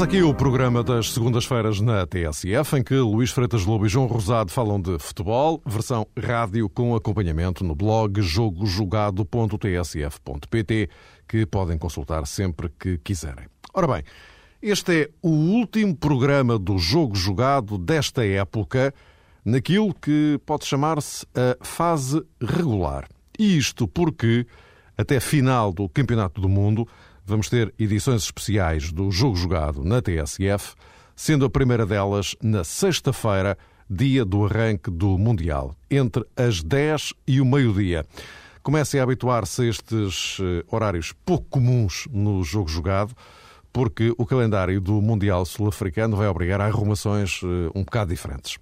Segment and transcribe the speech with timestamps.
[0.00, 4.06] Começa aqui o programa das segundas-feiras na TSF, em que Luís Freitas Lobo e João
[4.06, 10.88] Rosado falam de futebol, versão rádio com acompanhamento no blog jogojogado.tsf.pt,
[11.28, 13.44] que podem consultar sempre que quiserem.
[13.74, 14.02] Ora bem,
[14.62, 18.94] este é o último programa do Jogo Jogado desta época,
[19.44, 23.06] naquilo que pode chamar-se a fase regular.
[23.38, 24.46] Isto porque,
[24.96, 26.88] até final do Campeonato do Mundo,
[27.30, 30.74] vamos ter edições especiais do Jogo Jogado na TSF,
[31.14, 33.56] sendo a primeira delas na sexta-feira,
[33.88, 38.04] dia do arranque do Mundial, entre as 10 e o meio-dia.
[38.64, 43.14] Comecem a habituar-se a estes eh, horários pouco comuns no Jogo Jogado,
[43.72, 48.58] porque o calendário do Mundial Sul-Africano vai obrigar a arrumações eh, um bocado diferentes.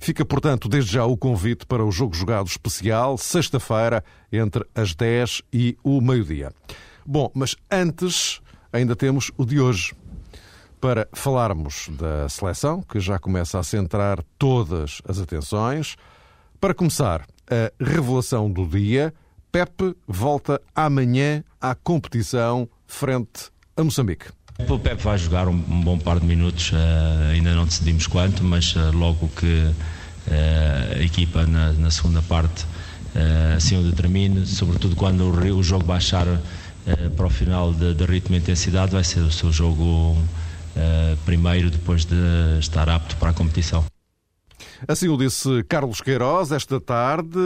[0.00, 5.42] Fica, portanto, desde já o convite para o Jogo Jogado especial, sexta-feira, entre as 10
[5.52, 6.52] e o meio-dia.
[7.10, 8.38] Bom, mas antes
[8.70, 9.94] ainda temos o de hoje.
[10.78, 15.96] Para falarmos da seleção, que já começa a centrar todas as atenções.
[16.60, 19.14] Para começar, a revelação do dia:
[19.50, 24.26] Pepe volta amanhã à competição frente a Moçambique.
[24.68, 28.76] O Pepe vai jogar um, bom par de minutos, uh, ainda não decidimos quanto, mas
[28.76, 32.66] uh, logo que uh, a equipa na, segunda parte
[33.56, 36.38] assim o determine, sobretudo quando o, jogo baixar eh,
[37.16, 41.70] para o final de, de, ritmo e intensidade vai ser o seu jogo uh, primeiro
[41.70, 42.14] depois de
[42.58, 43.84] estar apto para a competição.
[44.86, 47.38] Assim o disse Carlos Queiroz esta tarde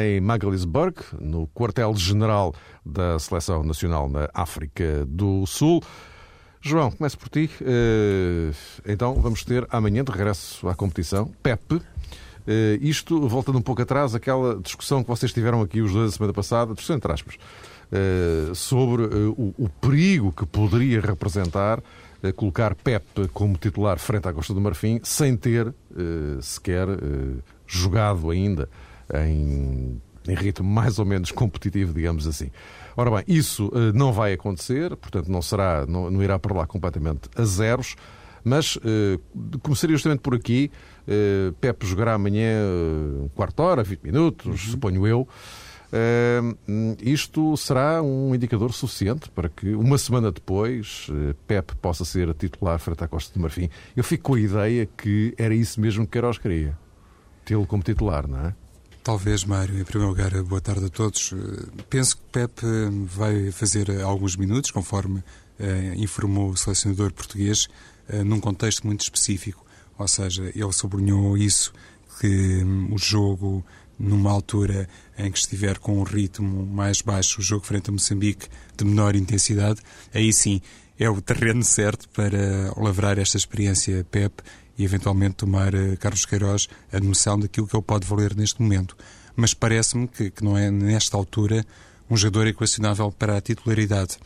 [0.00, 5.82] em Magalisburg, no quartel-general da Seleção Nacional na África do Sul.
[6.62, 7.50] João, começo por ti.
[7.60, 8.52] Eh,
[8.86, 11.82] então vamos ter amanhã de regresso à competição Pepe.
[12.80, 16.32] Isto, voltando um pouco atrás, aquela discussão que vocês tiveram aqui os dois a semana
[16.32, 17.81] passada, entre aspas, eh,
[18.54, 21.82] sobre eh, o, o, perigo que poderia representar
[22.22, 23.04] eh, colocar Pep
[23.34, 25.74] como titular frente à Costa do Marfim sem ter
[26.40, 26.88] sequer
[27.66, 28.68] jogado ainda
[29.26, 32.50] em, em ritmo mais ou menos competitivo, digamos assim.
[32.96, 37.28] Ora bem, isso não vai acontecer, portanto não será, não, não irá para lá completamente
[37.36, 37.94] a zeros,
[38.42, 38.78] mas
[39.62, 40.70] começaria justamente por aqui.
[41.60, 42.62] Pepe jogará amanhã
[43.22, 44.70] um quarto hora, 20 minutos, uhum.
[44.72, 45.28] suponho eu.
[45.92, 52.32] Uh, isto será um indicador suficiente para que, uma semana depois, uh, Pep possa ser
[52.32, 53.68] titular frente à Costa do Marfim.
[53.94, 56.78] Eu fico com a ideia que era isso mesmo que Queiroz queria.
[57.44, 58.54] Tê-lo como titular, não é?
[59.02, 59.78] Talvez, Mário.
[59.78, 61.32] Em primeiro lugar, boa tarde a todos.
[61.32, 62.62] Eh, penso que Pep
[63.04, 65.24] vai fazer alguns minutos, conforme uh,
[65.96, 67.68] informou o selecionador português,
[68.08, 69.66] uh, num contexto muito específico.
[69.98, 71.72] Ou seja, ele sublinhou isso,
[72.20, 73.64] que um, o jogo
[74.02, 78.48] numa altura em que estiver com um ritmo mais baixo, o jogo frente a Moçambique
[78.76, 79.80] de menor intensidade,
[80.12, 80.60] aí sim
[80.98, 84.42] é o terreno certo para lavrar esta experiência PEP
[84.76, 88.96] e eventualmente tomar eh, Carlos Queiroz a noção daquilo que ele pode valer neste momento.
[89.36, 91.64] Mas parece-me que, que não é nesta altura
[92.10, 94.18] um jogador equacionável para a titularidade.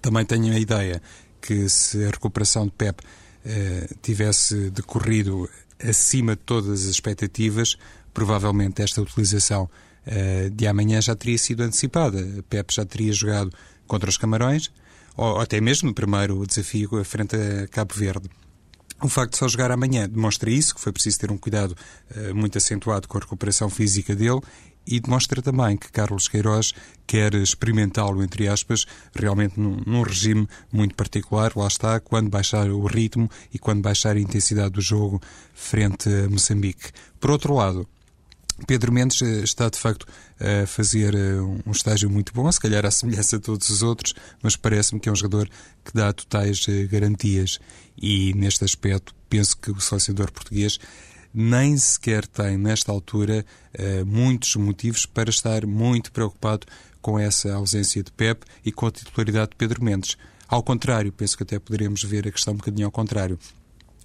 [0.00, 1.02] Também tenho a ideia
[1.40, 3.02] que se a recuperação de Pep
[3.44, 7.76] eh, tivesse decorrido acima de todas as expectativas,
[8.16, 9.68] provavelmente esta utilização
[10.06, 12.18] uh, de amanhã já teria sido antecipada.
[12.48, 13.52] Pep já teria jogado
[13.86, 14.72] contra os Camarões,
[15.14, 18.30] ou até mesmo no primeiro desafio frente a Cabo Verde.
[19.02, 21.76] O facto de só jogar amanhã demonstra isso, que foi preciso ter um cuidado
[22.16, 24.40] uh, muito acentuado com a recuperação física dele
[24.86, 26.72] e demonstra também que Carlos Queiroz
[27.06, 32.86] quer experimentá-lo, entre aspas, realmente num, num, regime muito particular, lá está, quando baixar o
[32.86, 35.20] ritmo e quando baixar a intensidade do jogo
[35.52, 36.92] frente a Moçambique.
[37.20, 37.86] Por outro lado,
[38.64, 40.06] Pedro Mendes eh, está de facto
[40.40, 44.14] a fazer eh, um estágio muito bom, se calhar à semelhança de todos os outros,
[44.42, 45.48] mas parece-me que é um jogador
[45.84, 47.58] que dá totais eh, garantias
[48.00, 50.78] e neste aspecto penso que o selecionador português
[51.34, 53.44] nem sequer tem nesta altura
[54.06, 56.66] muitos motivos para estar muito preocupado
[57.02, 60.16] com essa ausência de Pep e com a titularidade de Pedro Mendes.
[60.48, 63.38] Ao contrário, penso que até poderíamos ver a questão um bocadinho ao contrário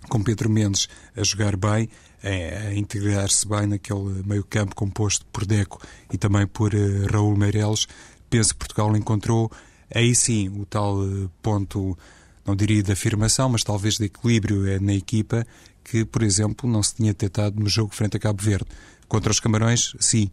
[0.09, 1.89] com Pedro Mendes a jogar bem,
[2.23, 5.81] a integrar-se bem naquele meio-campo composto por Deco
[6.11, 7.87] e também por uh, Raul Meireles,
[8.29, 9.51] penso que Portugal encontrou
[9.93, 11.97] aí sim o tal uh, ponto,
[12.45, 15.45] não diria de afirmação, mas talvez de equilíbrio uh, na equipa
[15.83, 18.67] que, por exemplo, não se tinha tentado no jogo frente a Cabo Verde.
[19.07, 20.31] Contra os Camarões, sim,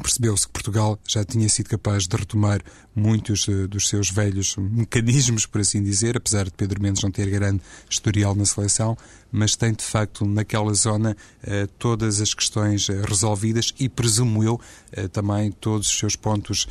[0.00, 2.60] percebeu-se que Portugal já tinha sido capaz de retomar
[2.94, 7.28] muitos uh, dos seus velhos mecanismos, por assim dizer, apesar de Pedro Mendes não ter
[7.30, 8.96] grande historial na seleção,
[9.30, 14.60] mas tem de facto naquela zona uh, todas as questões uh, resolvidas e, presumo eu,
[15.12, 16.66] também todos os seus pontos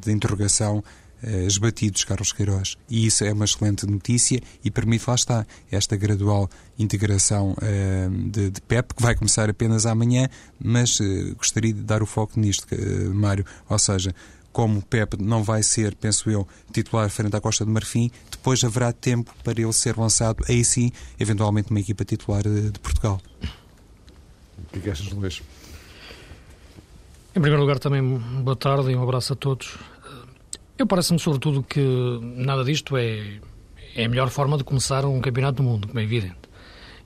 [0.00, 0.82] de interrogação
[1.22, 2.76] esbatidos, Carlos Queiroz.
[2.88, 6.48] E isso é uma excelente notícia e permite, lá está, esta gradual
[6.78, 10.28] integração uh, de, de, PEP, que vai começar apenas amanhã,
[10.62, 12.66] mas uh, gostaria de dar o foco nisto,
[13.14, 13.44] Mário.
[13.68, 14.14] Ou seja,
[14.56, 18.90] como Pep não vai ser, penso eu, titular frente à Costa de Marfim, depois haverá
[18.90, 20.90] tempo para ele ser lançado, aí sim,
[21.20, 23.20] eventualmente, uma equipa titular de, de Portugal.
[23.42, 25.42] O que é que achas, Luís?
[27.34, 29.76] Em primeiro lugar, também boa tarde e um abraço a todos.
[30.78, 31.80] Eu parece-me, sobretudo, que
[32.22, 33.40] nada disto é,
[33.94, 36.36] é a melhor forma de começar um campeonato do mundo, como é evidente.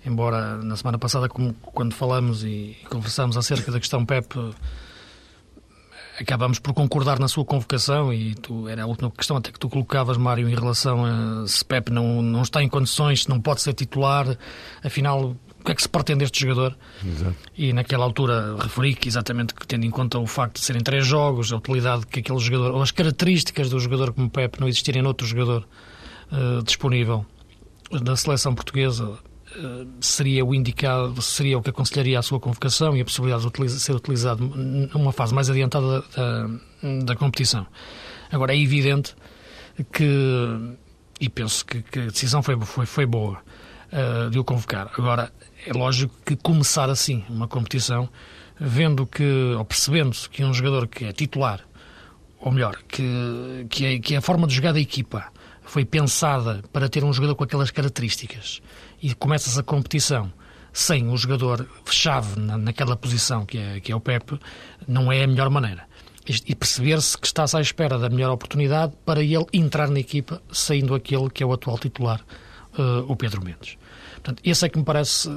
[0.05, 4.35] Embora na semana passada, quando falamos e conversamos acerca da questão PEP,
[6.19, 9.69] acabamos por concordar na sua convocação e tu, era a última questão até que tu
[9.69, 13.61] colocavas, Mário, em relação a se Pep não, não está em condições, se não pode
[13.61, 14.37] ser titular,
[14.83, 16.77] afinal, o que é que se pretende deste jogador?
[17.07, 17.37] Exato.
[17.57, 21.07] E naquela altura referi que exatamente que tendo em conta o facto de serem três
[21.07, 25.03] jogos, a utilidade que aquele jogador, ou as características do jogador como Pep não existirem
[25.03, 25.69] noutro jogador
[26.33, 27.27] uh, disponível
[28.03, 33.03] da seleção portuguesa, uh, seria o indicado, seria o que aconselharia a sua convocação e
[33.03, 37.67] a possibilidade de utiliza, ser utilizado numa fase mais adiantada da, da, da competição.
[38.33, 39.15] Agora, é evidente
[39.93, 40.77] que,
[41.21, 43.43] e penso que, que a decisão foi, foi, foi boa,
[43.93, 44.91] uh, de o convocar.
[44.97, 45.33] Agora,
[45.67, 48.09] é lógico que começar assim uma competição,
[48.59, 51.61] vendo que, ou percebendo-se que um jogador que é titular,
[52.39, 55.27] ou melhor, que, que, é, que é a forma de jogar da equipa
[55.63, 58.61] foi pensada para ter um jogador com aquelas características
[59.01, 60.33] e começas a competição
[60.73, 64.39] sem o jogador chave na, naquela posição que é, que é o Pepe,
[64.87, 65.89] não é a melhor maneira.
[66.47, 70.95] E perceber-se que está-se à espera da melhor oportunidade para ele entrar na equipa, saindo
[70.95, 72.21] aquele que é o atual titular,
[72.79, 73.77] uh, o Pedro Mendes.
[74.23, 75.29] Portanto, esse é que me parece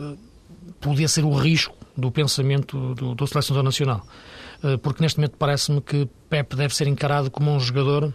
[0.79, 4.05] podia ser o risco do pensamento do, do selecionador nacional.
[4.63, 8.13] Eh, porque neste momento parece-me que Pep deve ser encarado como um jogador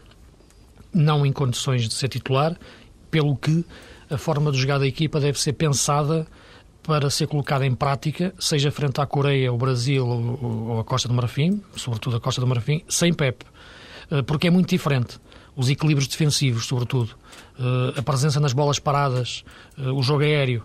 [0.92, 2.56] não em condições de ser titular,
[3.10, 3.64] pelo que
[4.10, 6.26] a forma de jogar da equipa deve ser pensada
[6.82, 11.12] para ser colocada em prática, seja frente à Coreia, o Brasil ou a Costa do
[11.12, 13.44] Marfim, sobretudo a Costa do Marfim, sem Pep.
[14.10, 15.18] Eh, porque é muito diferente.
[15.58, 17.16] Os equilíbrios defensivos, sobretudo,
[17.58, 19.44] eh, a presença nas bolas paradas,
[19.76, 20.62] eh, o jogo aéreo,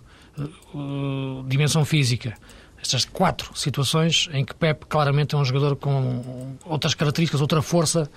[1.47, 2.35] dimensão física.
[2.79, 8.09] Estas quatro situações em que Pep claramente é um jogador com outras características, outra força,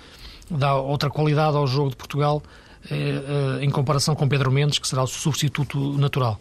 [0.49, 2.43] dá outra qualidade ao jogo de Portugal
[3.61, 6.39] em comparação com Pedro Mendes, que será o substituto natural.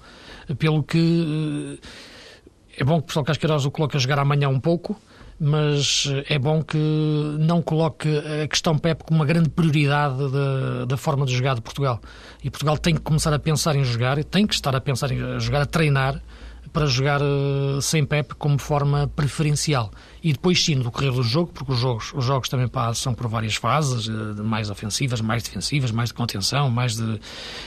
[0.58, 1.78] Pelo que
[2.76, 5.00] é bom que o pessoal Casqueiros o coloque a jogar amanhã um pouco,
[5.38, 6.78] mas é bom que
[7.38, 8.08] não coloque
[8.42, 12.00] a questão PEP como uma grande prioridade da, da forma de jogar de Portugal.
[12.42, 15.38] E Portugal tem que começar a pensar em jogar, tem que estar a pensar em
[15.38, 16.22] jogar, a treinar
[16.72, 19.90] para jogar uh, sem PEP como forma preferencial.
[20.22, 23.28] E depois sim, no decorrer do jogo, porque os jogos, os jogos também passam por
[23.28, 27.20] várias fases, uh, mais ofensivas, mais defensivas, mais de contenção, mais de,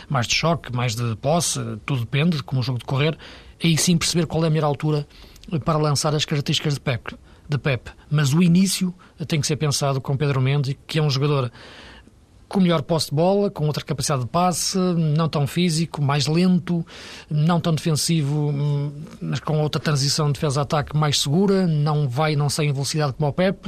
[0.07, 3.17] mais de choque, mais de posse, tudo depende de como o jogo decorrer.
[3.63, 5.07] Aí sim perceber qual é a melhor altura
[5.65, 7.15] para lançar as características de PEP
[7.49, 8.93] de Pep, mas o início
[9.27, 11.51] tem que ser pensado com Pedro Mendes, que é um jogador
[12.49, 16.83] com melhor posse de bola, com outra capacidade de passe, não tão físico, mais lento,
[17.29, 18.51] não tão defensivo,
[19.21, 23.29] mas com outra transição de defesa-ataque mais segura, não vai, não sai em velocidade como
[23.29, 23.59] o Pep,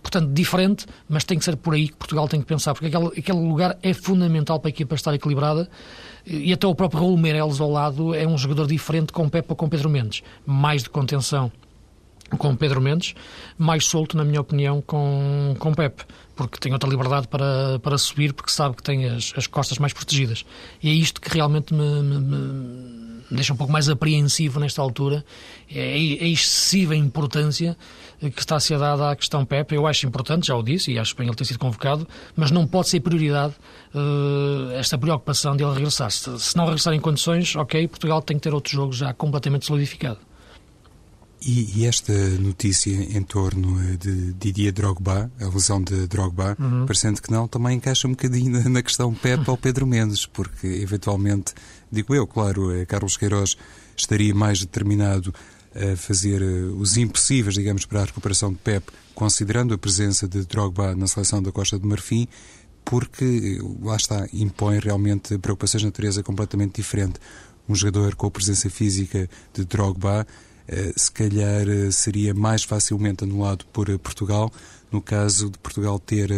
[0.00, 3.08] portanto, diferente, mas tem que ser por aí que Portugal tem que pensar, porque aquele,
[3.18, 5.68] aquele lugar é fundamental para a equipa estar equilibrada
[6.24, 9.44] e até o próprio Raul Meireles ao lado é um jogador diferente com o Pep
[9.48, 11.50] ou com Pedro Mendes, mais de contenção
[12.30, 13.14] com Pedro Mendes,
[13.58, 16.04] mais solto, na minha opinião, com, com Pepe,
[16.34, 19.92] porque tem outra liberdade para, para subir, porque sabe que tem as, as costas mais
[19.92, 20.44] protegidas.
[20.82, 25.24] E é isto que realmente me, me, me deixa um pouco mais apreensivo nesta altura,
[25.70, 27.76] é, é a excessiva importância
[28.18, 29.74] que está a ser dada à questão Pepe.
[29.74, 32.66] Eu acho importante, já o disse, e acho bem ele ter sido convocado, mas não
[32.66, 33.54] pode ser prioridade
[33.94, 36.10] uh, esta preocupação de ele regressar.
[36.10, 39.66] Se, se não regressar em condições, ok, Portugal tem que ter outro jogo já completamente
[39.66, 40.18] solidificado.
[41.40, 46.86] E, e, esta notícia em torno eh, de Didier Drogba, a lesão de Drogba, uhum.
[46.86, 51.52] parecendo que não, também encaixa um bocadinho na questão Pepe ou Pedro Mendes, porque eventualmente,
[51.92, 53.58] digo eu, claro, eh, Carlos Queiroz
[53.94, 55.34] estaria mais determinado
[55.74, 60.46] a fazer eh, os impossíveis, digamos, para a recuperação de Pepe, considerando a presença de
[60.46, 62.28] Drogba na seleção da Costa de Marfim,
[62.84, 67.18] porque lá está, impõe realmente preocupações de natureza completamente diferente.
[67.68, 70.26] Um jogador com a presença física de Drogba
[70.96, 74.50] se calhar eh, seria mais facilmente anulado por eh, Portugal,
[74.90, 76.30] no caso de Portugal ter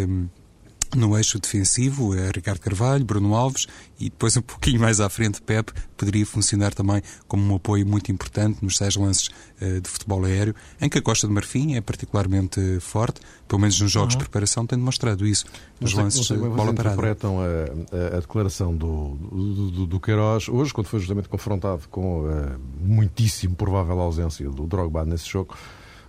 [0.96, 3.66] no eixo defensivo, é Ricardo Carvalho, Bruno Alves
[3.98, 8.12] e depois um pouquinho mais à frente Pep poderia funcionar também como um apoio muito
[8.12, 9.28] importante nos seis lances
[9.60, 13.80] uh, de futebol aéreo, em que a Costa de Marfim é particularmente forte, pelo menos
[13.80, 14.18] nos jogos uhum.
[14.18, 15.46] de preparação tem demonstrado isso,
[15.80, 16.94] nos não lances sei, de bola parada.
[16.94, 22.26] interpretam a, a, declaração do, do, do, do, Queiroz hoje, quando foi justamente confrontado com
[22.26, 25.56] a muitíssimo provável ausência do Drogba nesse jogo,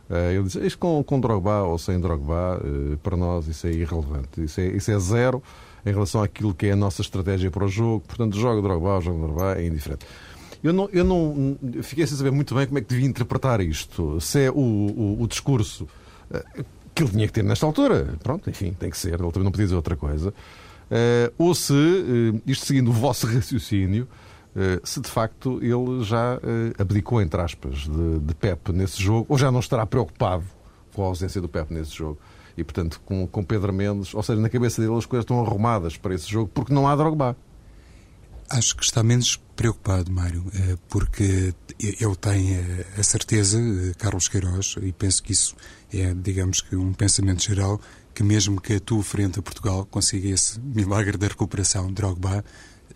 [0.09, 4.41] ele disse, isto com, com Drogba ou sem Drogba, uh, para nós isso é irrelevante.
[4.43, 5.43] Isso é, isso é zero
[5.85, 8.03] em relação àquilo que é a nossa estratégia para o jogo.
[8.07, 10.05] Portanto, joga Drogba ou joga Drogba é indiferente.
[10.63, 14.19] Eu não, eu não fiquei sem saber muito bem como é que devia interpretar isto.
[14.21, 15.87] Se é o, o, o discurso
[16.31, 18.15] uh, que ele tinha que ter nesta altura.
[18.23, 19.19] Pronto, enfim, tem que ser.
[19.19, 20.33] Ele também não podia dizer outra coisa.
[21.37, 21.73] ou se,
[22.45, 24.26] isto seguindo o vosso raciocínio, eh,
[24.83, 29.37] se de facto ele já eh, abdicou, entre aspas, de, de Pep nesse jogo, ou
[29.37, 30.43] já não estará preocupado
[30.93, 32.17] com a ausência do Pep nesse jogo.
[32.57, 35.95] E, portanto, com, com Pedro Mendes, ou seja, na cabeça dele as coisas estão arrumadas
[35.95, 37.37] para esse jogo porque não há Drogba.
[38.49, 42.57] Acho que está menos preocupado, Mário, eh, porque ele tem
[42.97, 43.59] a certeza,
[43.97, 45.55] Carlos Queiroz, e penso que isso
[45.93, 47.79] é, digamos que, um pensamento geral,
[48.15, 52.43] que mesmo que atue frente a Portugal consiga esse milagre da recuperação Drogba,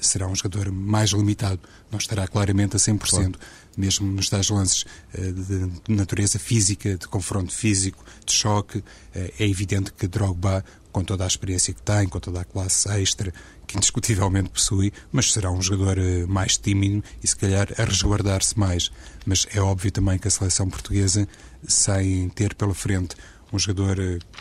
[0.02, 3.32] será um jogador mais limitado, não estará claramente a 100%, claro.
[3.78, 8.84] mesmo nos tais lances eh, de natureza física, de confronto físico, de choque.
[9.14, 12.90] Eh, é evidente que Drogba, com toda a experiência que tem, com toda a classe
[12.90, 13.32] extra
[13.66, 18.60] que indiscutivelmente possui, mas será um jogador eh, mais tímido e se calhar a resguardar-se
[18.60, 18.92] mais.
[19.26, 21.28] Mas é óbvio também que a seleção portuguesa,
[21.66, 23.16] sem ter pela frente
[23.52, 23.98] um jogador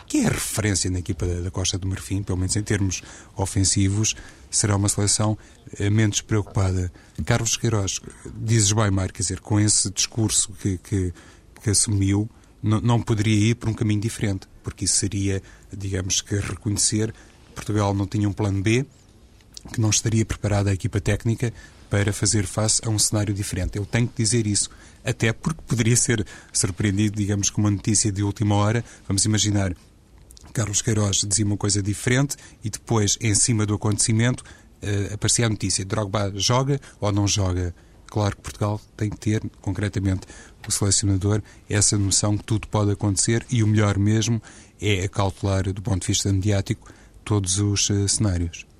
[0.07, 3.01] que é referência na equipa da Costa do Marfim, pelo menos em termos
[3.35, 4.15] ofensivos,
[4.49, 5.37] será uma seleção
[5.77, 6.91] eh, menos preocupada.
[7.25, 7.99] Carlos Queiroz,
[8.35, 11.13] dizes bem, quer dizer, com esse discurso que, que,
[11.61, 12.29] que assumiu,
[12.63, 15.41] não poderia ir por um caminho diferente, porque isso seria,
[15.75, 18.85] digamos que, reconhecer que Portugal não tinha um plano B,
[19.73, 21.51] que não estaria preparada a equipa técnica
[21.91, 23.77] para fazer face a um cenário diferente.
[23.77, 24.69] Eu tenho que dizer isso,
[25.03, 28.83] até porque poderia ser surpreendido, digamos, com uma notícia de última hora.
[29.05, 29.75] Vamos imaginar
[30.53, 35.49] Carlos Queiroz dizia uma coisa diferente e depois, em cima do acontecimento, uh, aparecia a
[35.49, 37.75] notícia: Drogba joga ou não joga?
[38.07, 40.21] Claro que Portugal tem que ter, concretamente,
[40.65, 44.41] o selecionador, essa noção que tudo pode acontecer e o melhor mesmo
[44.81, 46.89] é acautelar, do ponto de vista mediático,
[47.25, 48.70] todos os uh, cenários.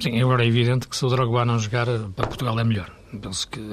[0.00, 2.90] Sim, agora é evidente que se o Drogba não jogar, para Portugal é melhor.
[3.20, 3.60] Penso que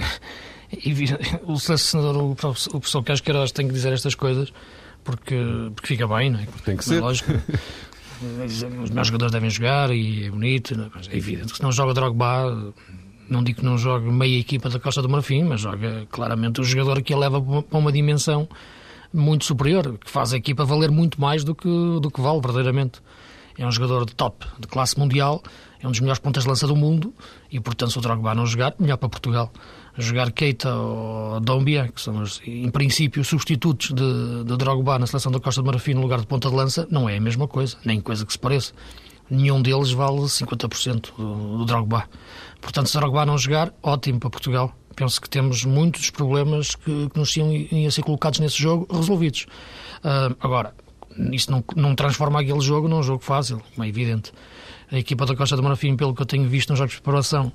[1.43, 4.51] o selecionador, o professor Carlos Queiroz tem que dizer estas coisas
[5.03, 5.35] porque,
[5.73, 6.47] porque fica bem, não é?
[6.65, 6.97] Tem que ser.
[6.97, 7.31] É lógico.
[8.83, 10.89] Os meus jogadores devem jogar e é bonito, é?
[10.93, 12.73] mas é evidente que se não joga Drogba,
[13.29, 16.63] não digo que não jogue meia equipa da Costa do Marfim, mas joga claramente o
[16.63, 18.49] jogador que a leva para uma dimensão
[19.13, 21.69] muito superior, que faz a equipa valer muito mais do que,
[22.01, 23.01] do que vale verdadeiramente.
[23.57, 25.41] É um jogador de top, de classe mundial,
[25.81, 27.13] é um dos melhores pontas de lança do mundo
[27.51, 29.51] e, portanto, se o Drogba não jogar, melhor para Portugal
[29.97, 35.39] jogar Keita ou Dombia, que são, em princípio, substitutos de, de Drogba na seleção da
[35.39, 37.99] Costa de Marfim no lugar de ponta de lança, não é a mesma coisa, nem
[37.99, 38.73] coisa que se pareça.
[39.29, 42.05] Nenhum deles vale 50% do, do Drogba.
[42.61, 44.73] Portanto, se Drogba não jogar, ótimo para Portugal.
[44.95, 49.45] Penso que temos muitos problemas que, que nos iam, iam ser colocados nesse jogo resolvidos.
[49.99, 50.73] Uh, agora,
[51.31, 54.31] isso não, não transforma aquele jogo num jogo fácil, é evidente.
[54.91, 57.51] A equipa da Costa de Marfim, pelo que eu tenho visto nos jogos de preparação,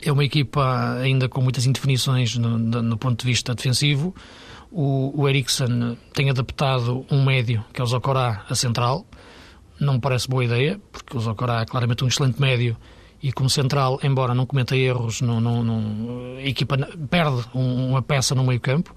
[0.00, 4.14] é uma equipa ainda com muitas indefinições no, no ponto de vista defensivo.
[4.70, 9.06] O, o Eriksen tem adaptado um médio, que é o Zocorá, a central.
[9.78, 12.76] Não me parece boa ideia, porque o Zocorá é claramente um excelente médio
[13.22, 16.76] e como central, embora não cometa erros, não, não, não a equipa
[17.08, 18.94] perde uma peça no meio campo.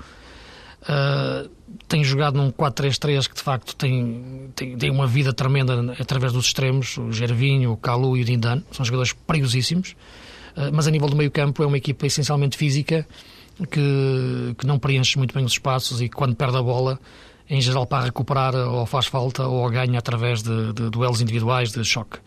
[0.88, 1.50] Uh,
[1.88, 6.46] tem jogado num 4-3-3 que de facto tem, tem, tem, uma vida tremenda através dos
[6.46, 9.96] extremos, o Gervinho, o Calu e o Dindan, são jogadores perigosíssimos.
[10.56, 13.06] Ah, mas a nível do meio campo é uma equipa essencialmente física
[13.72, 17.00] que, que não preenche muito bem os espaços e quando perde a bola,
[17.50, 21.84] em geral para recuperar ou faz falta ou ganha através de, de duelos individuais, de
[21.84, 22.20] choque.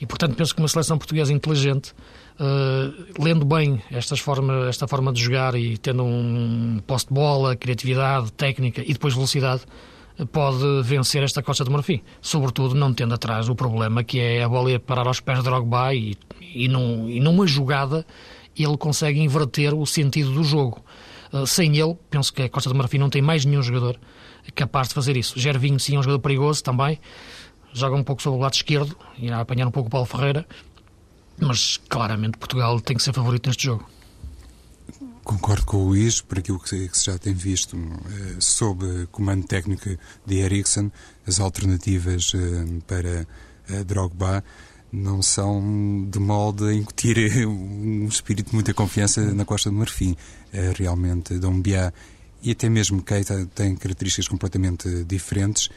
[0.00, 1.94] E portanto penso que uma seleção portuguesa inteligente,
[2.40, 7.56] uh, lendo bem estas forma, esta forma de jogar e tendo um posse de bola,
[7.56, 9.62] criatividade, técnica e depois velocidade,
[10.30, 12.02] pode vencer esta Costa do Marfim.
[12.20, 15.44] Sobretudo não tendo atrás o problema que é a bola ir parar aos pés de
[15.44, 18.06] Drogba e, e, num, e numa jogada
[18.56, 20.82] ele consegue inverter o sentido do jogo.
[21.32, 23.98] Uh, sem ele, penso que a Costa do Marfim não tem mais nenhum jogador
[24.54, 25.38] capaz de fazer isso.
[25.38, 26.98] Gervinho, sim, é um jogador perigoso também.
[27.72, 30.46] Joga um pouco sobre o lado esquerdo, irá apanhar um pouco o Paulo Ferreira.
[31.40, 33.88] Mas claramente Portugal tem que ser favorito neste jogo.
[35.24, 37.76] Concordo com o Luís, por aquilo que se já tem visto
[38.40, 39.96] sob comando técnico
[40.26, 40.90] de Ericsson,
[41.26, 42.32] as alternativas
[42.86, 43.26] para
[43.84, 44.42] Drogba
[44.92, 50.16] não são de molde a incutir um espírito de muita confiança na Costa do Marfim.
[50.76, 51.94] Realmente, Dombia
[52.42, 55.70] e até mesmo Keita têm características completamente diferentes.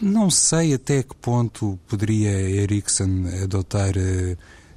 [0.00, 3.92] Não sei até que ponto poderia Ericsson adotar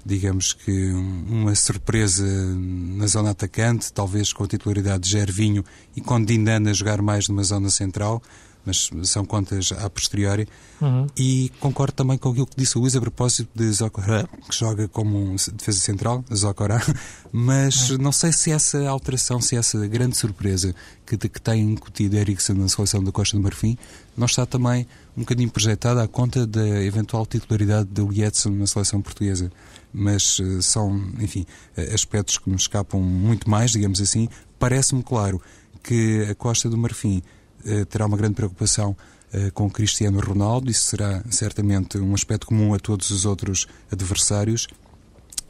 [0.08, 5.64] digamos que uma surpresa na zona atacante, talvez com a titularidade de Gervinho
[5.96, 8.22] e com Dindana a jogar mais numa zona central,
[8.68, 10.48] mas são contas a posteriori.
[10.82, 11.08] Uhum.
[11.18, 14.88] E concordo também com aquilo que disse o Luís a propósito de Zokora, que joga
[14.88, 16.82] como um defesa central, Zokora,
[17.32, 17.98] mas uhum.
[17.98, 22.68] não sei se essa alteração, se essa grande surpresa que, que tem incutido Eriksen na
[22.68, 23.78] seleção da Costa do Marfim,
[24.16, 24.86] não está também
[25.16, 29.52] um bocadinho projetada à conta da eventual titularidade de Lietzen na seleção portuguesa
[29.94, 31.46] mas uh, são, enfim,
[31.77, 34.29] uh, aspectos que nos escapam muito mais, digamos assim.
[34.60, 35.41] Parece-me claro
[35.84, 37.22] que a Costa do Marfim
[37.65, 38.96] uh, terá uma grande preocupação
[39.53, 44.67] com Cristiano Ronaldo, isso será certamente um aspecto comum a todos os outros adversários.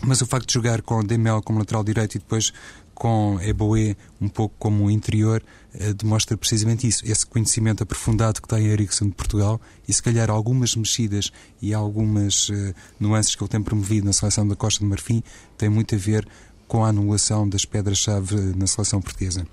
[0.02, 2.52] Mas o facto de jogar com Demel como lateral direito e depois
[2.98, 5.44] com Eboé um pouco como interior
[5.76, 10.32] eh, demonstra precisamente isso, esse conhecimento aprofundado que tem Ericsson de Portugal e se calhar
[10.32, 14.90] algumas mexidas e algumas uh, nuances que ele tem promovido na seleção da Costa do
[14.90, 15.22] Marfim
[15.60, 16.28] têm muito a ver
[16.68, 19.46] com a anulação das pedras-chave na seleção portuguesa.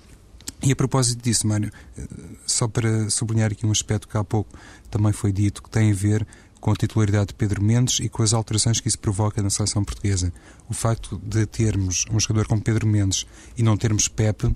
[0.63, 2.07] E a propósito disso, Mário, eh,
[2.47, 4.57] só para sublinhar aqui um aspecto que há pouco
[4.89, 6.25] também foi dito, que tem a ver
[6.65, 9.83] com a titularidade de Pedro Mendes e com as alterações que isso provoca na seleção
[9.83, 10.33] portuguesa.
[10.67, 14.51] O facto de termos um jogador como Pedro Mendes e não termos Pepe,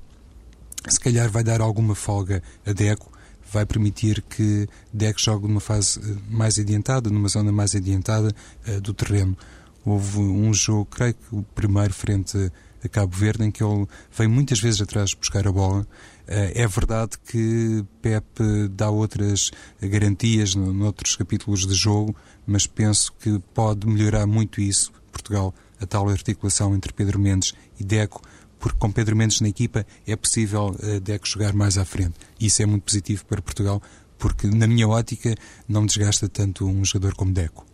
[0.88, 3.12] se calhar vai dar alguma folga a Deco,
[3.54, 8.34] vai permitir que Deco jogue numa fase eh, mais adiantada, numa zona mais adiantada
[8.68, 9.38] uh, do terreno.
[9.86, 12.52] Houve um jogo, creio que o primeiro frente
[12.84, 15.86] a Cabo Verde, em que ele veio muitas vezes atrás buscar a bola
[16.32, 18.26] eh, é verdade que Pep
[18.72, 19.50] dá outras
[19.82, 26.08] garantias noutros capítulos de jogo, mas penso que pode melhorar muito isso, Portugal, a tal
[26.08, 28.22] articulação entre Pedro Mendes e Deco,
[28.60, 32.14] porque com Pedro Mendes na equipa é possível uh, Deco jogar mais à frente.
[32.40, 33.82] Isso é muito positivo para Portugal,
[34.20, 35.34] porque na minha ótica
[35.68, 37.69] não desgasta tanto um jogador como Deco.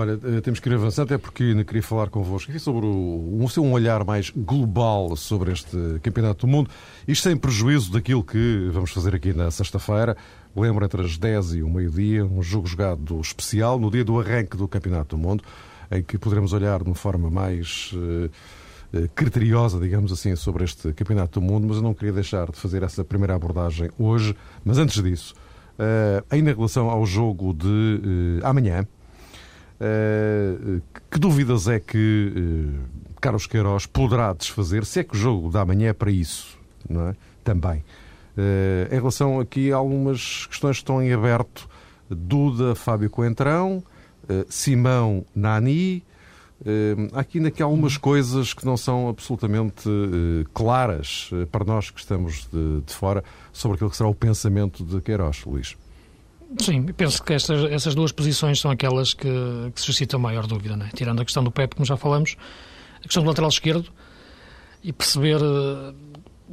[0.00, 3.46] Olha, eh, temos que ir avançando, até porque ainda queria falar convosco sobre o, um,
[3.58, 6.70] um olhar mais global sobre este Campeonato do Mundo.
[7.06, 10.16] Isto sem prejuízo daquilo que vamos fazer aqui na sexta-feira.
[10.56, 14.56] Lembro entre as 10 e o meio-dia, um jogo jogado especial, no dia do arranque
[14.56, 15.44] do Campeonato do Mundo,
[15.90, 21.40] em que poderemos olhar de uma forma mais uh, criteriosa, digamos assim, sobre este Campeonato
[21.40, 24.34] do Mundo, mas eu não queria deixar de fazer essa primeira abordagem hoje.
[24.64, 25.34] Mas antes disso,
[25.78, 28.86] uh, ainda em relação ao jogo de uh, amanhã,
[29.80, 35.50] eh, que dúvidas é que uh, Carlos Queiroz poderá desfazer, se é que o jogo
[35.50, 37.16] da manhã é para isso, não é?
[37.42, 37.82] Também.
[38.36, 41.66] Uh, em relação aqui a algumas questões que estão em aberto,
[42.10, 43.82] Duda, Fábio Coentrão,
[44.48, 46.02] Simão, Nani,
[47.12, 49.88] há aqui ainda algumas coisas que não são absolutamente
[50.52, 55.00] claras para nós que estamos de, de fora sobre aquilo que será o pensamento de
[55.00, 55.76] Queiroz, Luís.
[56.58, 59.28] Sim, penso que estas, essas duas posições são aquelas que,
[59.74, 60.90] que suscitam maior dúvida, né?
[60.94, 62.36] tirando a questão do Pep, como já falamos,
[62.98, 63.88] a questão do lateral esquerdo
[64.82, 65.94] e perceber uh,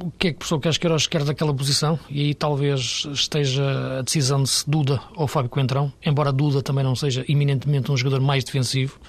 [0.00, 4.02] o que é que o professor Casqueiros quer daquela posição e aí talvez esteja a
[4.02, 8.20] decisão de se Duda ou Fábio Coentrão, embora Duda também não seja eminentemente um jogador
[8.20, 9.00] mais defensivo,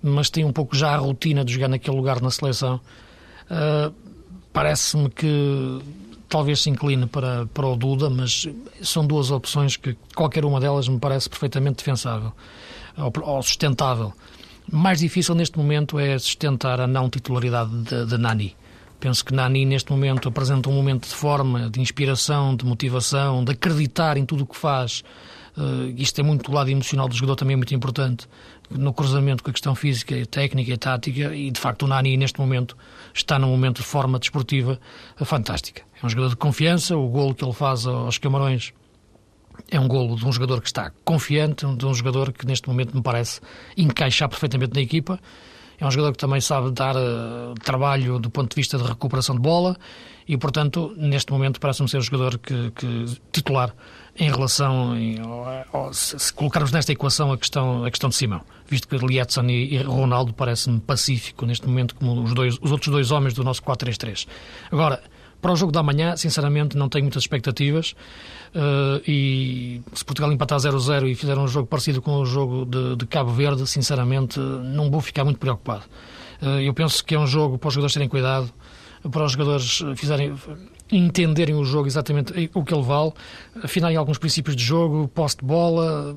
[0.00, 2.80] mas tem um pouco já a rotina de jogar naquele lugar na seleção.
[3.50, 3.92] Uh,
[4.52, 5.78] Parece-me que
[6.30, 8.48] talvez se incline para, para o Duda, mas
[8.80, 12.32] são duas opções que qualquer uma delas me parece perfeitamente defensável
[12.96, 14.12] ou, sustentável.
[14.70, 18.56] Mais difícil neste momento é sustentar a não titularidade de, de Nani.
[19.00, 23.52] Penso que Nani, neste momento, apresenta um momento de forma, de inspiração, de motivação, de
[23.52, 25.02] acreditar em tudo o que faz.
[25.60, 28.26] Uh, isto é muito do lado emocional do jogador, também é muito importante
[28.70, 32.40] no cruzamento com a questão física, técnica e tática, e de facto o Nani, neste
[32.40, 32.76] momento,
[33.12, 34.80] está num momento de forma desportiva
[35.16, 35.82] fantástica.
[36.00, 38.72] É um jogador de confiança, o golo que ele faz aos Camarões
[39.70, 42.94] é um golo de um jogador que está confiante, de um jogador que neste momento
[42.94, 43.40] me parece
[43.76, 45.20] encaixar perfeitamente na equipa.
[45.78, 49.34] É um jogador que também sabe dar uh, trabalho do ponto de vista de recuperação
[49.34, 49.76] de bola
[50.30, 53.74] e, portanto, neste momento parece-me ser um jogador que, que titular
[54.16, 55.16] em relação, em,
[55.92, 59.82] se colocarmos nesta equação a questão, a questão de Simão, visto que Lietzen e, e
[59.82, 64.28] Ronaldo parecem pacífico neste momento como os, dois, os outros dois homens do nosso 4-3-3.
[64.70, 65.02] Agora,
[65.42, 67.96] para o jogo da manhã, sinceramente, não tenho muitas expectativas.
[68.54, 72.94] Uh, e se Portugal empatar 0-0 e fizer um jogo parecido com o jogo de,
[72.94, 75.82] de, Cabo Verde, sinceramente, não vou ficar muito preocupado.
[76.40, 78.52] Uh, eu penso que é um jogo para os jogadores terem cuidado.
[79.08, 80.34] Para os jogadores fizerem
[80.92, 83.12] entenderem o jogo exatamente o que ele vale,
[83.62, 86.16] afinarem alguns princípios de jogo, posse de bola,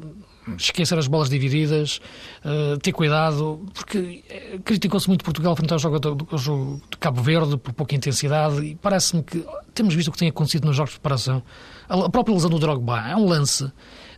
[0.57, 2.01] esquecer as bolas divididas,
[2.43, 7.21] uh, ter cuidado, porque eh, criticou-se muito Portugal frente ao jogo, ao jogo de Cabo
[7.21, 10.93] Verde por pouca intensidade e parece-me que temos visto o que tem acontecido nos jogos
[10.93, 11.41] de preparação.
[11.87, 13.71] A própria lesão do Drogba é um lance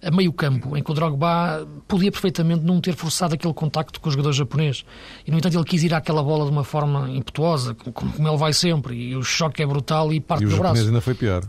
[0.05, 4.07] a meio campo em que o Drogba podia perfeitamente não ter forçado aquele contacto com
[4.07, 4.85] o jogador japonês
[5.25, 8.53] e no entanto ele quis ir àquela bola de uma forma impetuosa, como, ele vai
[8.53, 10.61] sempre e o choque é brutal e parte e do braço.
[10.61, 11.43] O japonês ainda foi pior.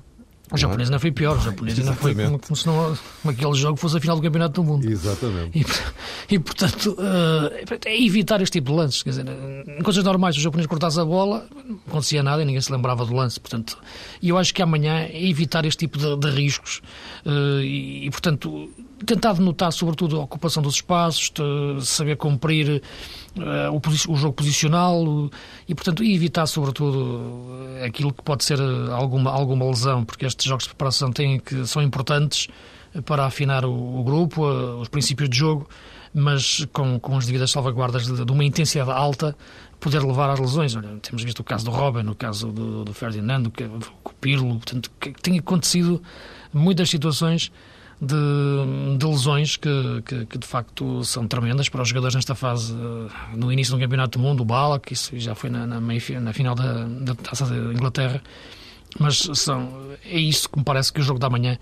[0.52, 3.54] O japonês ainda foi pior, o japonês ainda foi como, como, se não, como aquele
[3.54, 4.88] jogo fosse a final do Campeonato do Mundo.
[4.88, 5.58] Exatamente.
[5.58, 9.02] E, e portanto, uh, é evitar este tipo de lances.
[9.02, 9.26] Quer dizer,
[9.66, 13.04] em coisas normais, o japonês cortasse a bola, não acontecia nada e ninguém se lembrava
[13.04, 13.40] do lance.
[13.40, 13.76] Portanto,
[14.22, 16.80] e eu acho que amanhã é evitar este tipo de, de riscos
[17.24, 18.70] uh, e, e, portanto,
[19.04, 21.32] tentar denotar, sobretudo, a ocupação dos espaços,
[21.82, 22.82] saber cumprir
[23.36, 25.30] uh, o, o, jogo posicional
[25.68, 28.58] e, portanto, evitar, sobretudo, aquilo que pode ser
[28.90, 32.48] alguma, alguma lesão, porque estes jogos de preparação têm que, são importantes
[33.04, 35.68] para afinar o, o grupo, uh, os princípios de jogo,
[36.14, 39.36] mas com, com as devidas salvaguardas de, de, uma intensidade alta,
[39.78, 40.74] poder levar às lesões.
[40.74, 44.90] Olha, temos visto o caso do Robin, o caso do, do Ferdinando, do Pirlo, portanto,
[44.98, 46.02] que tem acontecido
[46.54, 47.52] muitas situações
[48.00, 52.74] de, de lesões que, que, que, de facto são tremendas para os jogadores nesta fase,
[52.74, 55.80] eh, no início do Campeonato do Mundo, o Bala, que isso já foi na, na,
[55.80, 58.22] meio, na final da, da Taça da Inglaterra,
[58.98, 59.70] mas são,
[60.04, 61.58] é isso que me parece que o jogo da manhã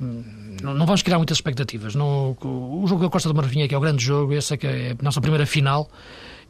[0.00, 1.94] hum, não, não vamos criar muitas expectativas.
[1.94, 4.56] No, o jogo da Costa do Marfim é que é o grande jogo, essa é
[4.56, 5.90] que é a nossa primeira final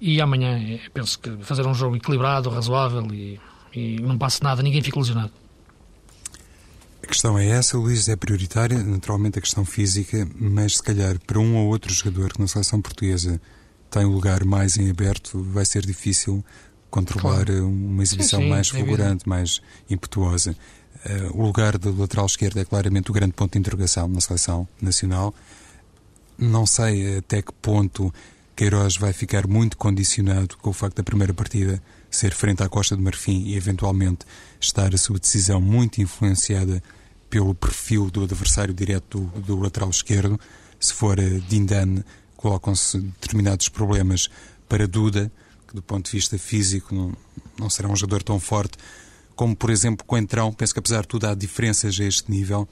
[0.01, 3.41] e amanhã eh, penso que fazer um jogo equilibrado, razoável e,
[3.75, 5.33] e não passe nada, ninguém fica lesionado.
[7.05, 11.39] A questão é essa, Luís, é prioritária, naturalmente a questão física, mas se calhar para
[11.39, 13.39] um ou outro jogador que na seleção portuguesa
[13.91, 16.43] tem o lugar mais em aberto, vai ser difícil
[16.89, 17.69] controlar claro.
[17.69, 20.57] uma exibição sim, sim, mais fulgurante, mais impetuosa.
[21.05, 24.67] Uh, o lugar do lateral esquerdo é claramente o grande ponto de interrogação na seleção
[24.81, 25.35] nacional.
[26.39, 28.15] Não sei até que ponto
[28.57, 31.83] Queiroz vai ficar muito condicionado com o facto da primeira partida
[32.15, 34.25] ser frente à Costa de Marfim e eventualmente
[34.61, 36.83] estar a sua decisão muito influenciada
[37.29, 40.39] pelo perfil do adversário direto do, do lateral esquerdo.
[40.79, 42.05] Se for Dindan,
[42.37, 44.29] colocam-se determinados problemas
[44.69, 45.33] para Duda,
[45.67, 47.13] que do ponto de vista físico não,
[47.59, 48.79] não será um jogador tão forte
[49.35, 50.53] como, por exemplo, Coentrão.
[50.53, 52.69] Penso que, apesar de tudo, há diferenças a este nível.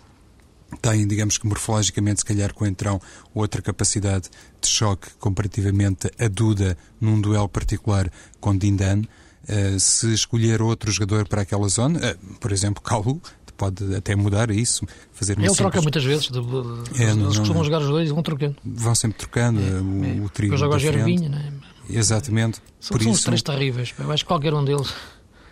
[0.81, 3.00] Tem, digamos que morfologicamente, se calhar, Coentrão,
[3.35, 9.02] outra capacidade de choque comparativamente a Duda num duelo particular com Dindan.
[9.48, 13.20] Uh, se escolher outro jogador para aquela zona, uh, por exemplo, Calu,
[13.62, 14.85] pode até mudar isso.
[15.12, 18.22] Fazer Ele troca muitas vezes, de, é, eles não, costumam jogar os dois e vão
[18.22, 18.57] trocando.
[18.64, 20.52] Vão sempre trocando é, o, é, o trio.
[20.52, 21.52] Eu jogo a Gervinho, não é?
[21.88, 22.61] Exatamente.
[22.81, 24.92] São, Por são isso, os três terríveis, eu acho que qualquer um deles.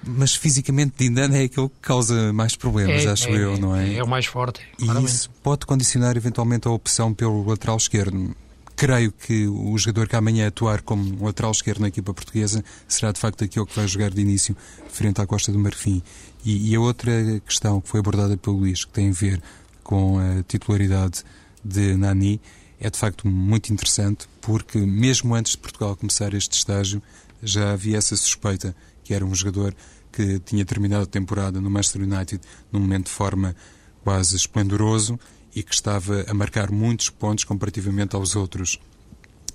[0.03, 3.97] Mas fisicamente Dindana é aquele que causa mais problemas, é, acho é, eu, não é?
[3.97, 4.61] É o mais forte.
[4.79, 8.35] E isso pode condicionar eventualmente a opção pelo lateral esquerdo
[8.81, 13.21] creio que o jogador que amanhã atuar como lateral esquerdo na equipa portuguesa será de
[13.21, 14.57] facto aquele que vai jogar de início
[14.89, 16.03] frente à Costa do Marfim.
[16.43, 19.43] E, e a outra questão que foi abordada pelo Luís, que tem a ver
[19.83, 21.23] com a titularidade
[21.63, 22.41] de Nani,
[22.81, 27.03] é de facto muito interessante, porque mesmo antes de Portugal começar este estágio,
[27.43, 29.77] já havia essa suspeita que era um jogador
[30.11, 32.41] que tinha terminado a temporada no Manchester United
[32.73, 33.55] num momento de forma
[34.03, 35.21] quase esplendoroso
[35.55, 38.79] e que estava a marcar muitos pontos comparativamente aos outros.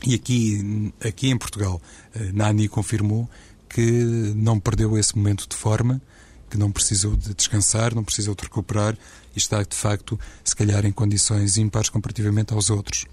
[0.06, 1.82] E aqui, aqui em Portugal,
[2.14, 3.30] eh, Nani confirmou
[3.70, 3.82] que
[4.36, 6.02] não perdeu esse momento de forma,
[6.50, 8.98] que não precisou de descansar, não precisou de recuperar
[9.36, 13.06] e está, de facto, se calhar em condições ímpares comparativamente aos outros.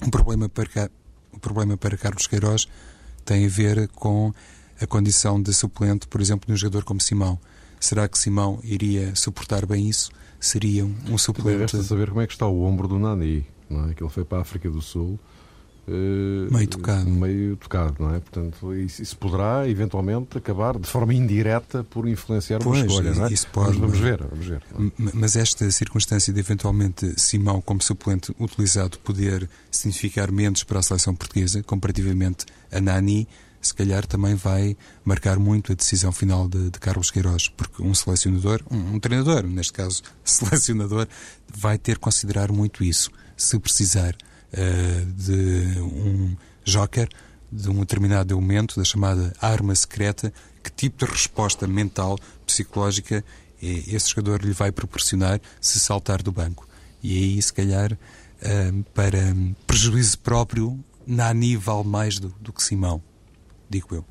[0.00, 0.90] Um problema para,
[1.32, 2.66] o problema para Carlos Queiroz
[3.24, 4.32] tem a ver com
[4.80, 7.38] a condição de suplente, por exemplo, de um jogador como Simão.
[7.84, 10.10] Será que Simão iria suportar bem isso?
[10.44, 11.58] seria um, suplente.
[11.58, 13.94] Resta saber como é que está o ombro do Nani, não é?
[13.94, 15.18] Que ele foi para a África do Sul.
[15.86, 17.10] Uh, meio tocado.
[17.10, 18.18] Meio tocado, não é?
[18.18, 23.32] Portanto, isso, poderá eventualmente acabar de forma indireta por influenciar pois, uma escolha, não é?
[23.32, 24.62] Isso pode, vamos, vamos ver, vamos ver.
[24.62, 25.10] É?
[25.12, 31.14] Mas esta circunstância de eventualmente Simão como suplente utilizado poder significar menos para a seleção
[31.14, 33.28] portuguesa comparativamente a Nani
[33.66, 37.94] se calhar também vai marcar muito a decisão final de, de Carlos Queiroz, porque um
[37.94, 41.08] selecionador, um, um, treinador, neste caso selecionador,
[41.48, 43.10] vai ter que considerar muito isso.
[43.36, 47.08] Se precisar uh, de um joker,
[47.50, 53.24] de um determinado elemento, da chamada arma secreta, que tipo de resposta mental, psicológica
[53.62, 56.68] esse jogador lhe vai proporcionar se saltar do banco.
[57.02, 59.34] E aí, se calhar, uh, para
[59.66, 63.02] prejuízo próprio, Nani vale mais do, do que Simão
[63.74, 64.04] digo eu.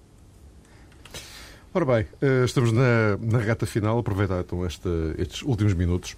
[1.74, 3.98] Ora bem, eh, estamos na, na reta final.
[3.98, 6.16] Aproveitar então este, estes últimos minutos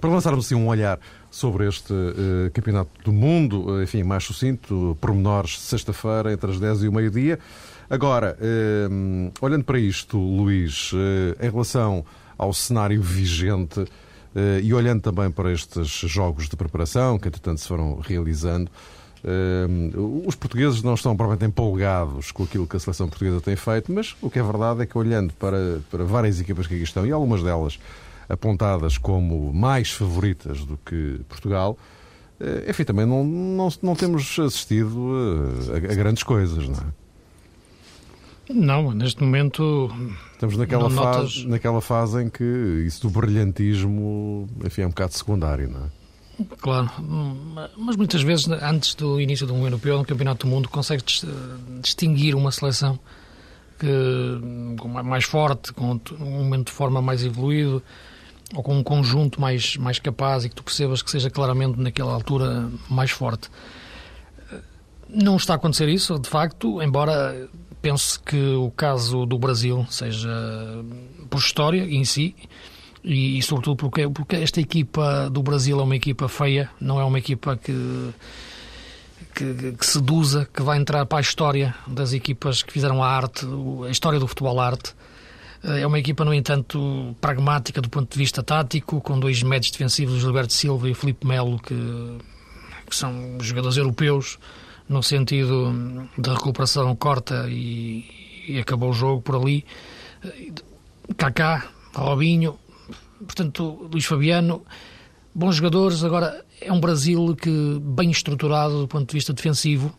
[0.00, 0.98] para lançarmos assim um olhar
[1.30, 6.88] sobre este uh, Campeonato do Mundo, enfim, mais sucinto, pormenores, sexta-feira, entre as 10 e
[6.88, 7.38] o meio-dia.
[7.88, 10.96] Agora, uh, olhando para isto, Luís, uh,
[11.40, 12.04] em relação
[12.36, 13.84] ao cenário vigente
[14.62, 18.70] e olhando também para estes jogos de preparação que, entretanto, se foram realizando,
[20.26, 24.14] os portugueses não estão provavelmente empolgados com aquilo que a seleção portuguesa tem feito, mas
[24.22, 27.10] o que é verdade é que, olhando para, para várias equipas que aqui estão, e
[27.10, 27.78] algumas delas
[28.28, 31.76] apontadas como mais favoritas do que Portugal,
[32.40, 35.12] eh, enfim, também não, não, não temos assistido
[35.72, 37.06] a, a, grandes coisas, não é?
[38.48, 39.90] Não, neste momento.
[40.32, 41.44] Estamos naquela, fase, notas...
[41.46, 42.44] naquela fase em que
[42.86, 45.95] isso do brilhantismo enfim, é um bocado secundário, não é?
[46.60, 46.90] Claro,
[47.76, 51.02] mas muitas vezes, antes do início de um europeu, no Campeonato do Mundo, consegue
[51.80, 52.98] distinguir uma seleção
[53.78, 53.86] que,
[55.02, 57.82] mais forte, com um momento de forma mais evoluído,
[58.54, 62.12] ou com um conjunto mais, mais capaz e que tu percebas que seja claramente naquela
[62.12, 63.48] altura mais forte.
[65.08, 67.48] Não está a acontecer isso, de facto, embora
[67.80, 70.30] pense que o caso do Brasil seja
[71.30, 72.34] por história em si
[73.06, 77.04] e, e sobretudo porque, porque esta equipa do Brasil é uma equipa feia, não é
[77.04, 78.12] uma equipa que,
[79.32, 83.46] que, que seduza, que vai entrar para a história das equipas que fizeram a arte,
[83.86, 84.92] a história do futebol arte.
[85.62, 90.20] É uma equipa, no entanto, pragmática do ponto de vista tático, com dois médios defensivos,
[90.20, 91.74] Gilberto Silva e Felipe Melo, que,
[92.88, 94.38] que são jogadores europeus,
[94.88, 98.04] no sentido da recuperação corta e,
[98.48, 99.64] e acabou o jogo por ali.
[101.16, 102.58] Kaká, Robinho,
[103.24, 104.64] portanto, Luís Fabiano,
[105.34, 106.02] bons jogadores.
[106.02, 109.94] Agora, é um Brasil que bem estruturado do ponto de vista defensivo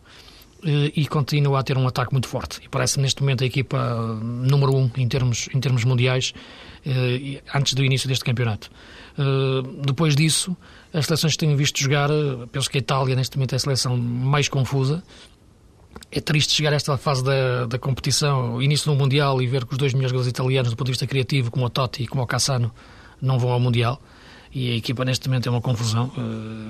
[0.63, 2.60] eh, e continua a ter um ataque muito forte.
[2.63, 6.34] E parece neste momento a equipa eh, número um em termos, em termos mundiais
[6.86, 8.69] eh, antes do início deste campeonato.
[9.84, 10.56] Depois disso,
[10.93, 12.08] as seleções que tenho visto jogar,
[12.51, 15.03] penso que a Itália neste momento é a seleção mais confusa.
[16.12, 19.71] É triste chegar a esta fase da, da competição, início do Mundial, e ver que
[19.71, 22.21] os dois melhores jogadores italianos, do ponto de vista criativo, como o Totti e como
[22.21, 22.71] o Cassano,
[23.21, 24.01] não vão ao Mundial
[24.53, 26.12] e a equipa neste momento é uma confusão.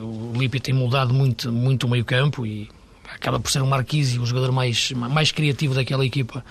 [0.02, 2.70] o Lippi tem mudado muito, muito o meio campo e
[3.14, 6.44] acaba por ser o Marquise, o jogador mais, mais criativo daquela equipa,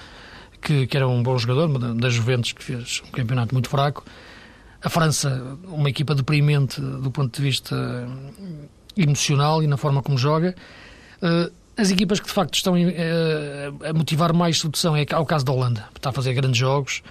[0.62, 4.04] que, que era um bom jogador, da Juventus, que fez um campeonato muito fraco.
[4.82, 7.76] A França, uma equipa deprimente do ponto de vista
[8.96, 10.54] emocional e na forma como joga.
[11.20, 15.44] Eh, as equipas que de facto estão eh, a motivar mais sedução é o caso
[15.44, 17.02] da Holanda, está a fazer grandes jogos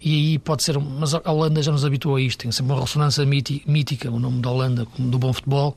[0.00, 0.78] e aí pode ser.
[0.78, 4.40] Mas a Holanda já nos habituou a isto, tem sempre uma ressonância mítica, o nome
[4.40, 5.76] da Holanda, do bom futebol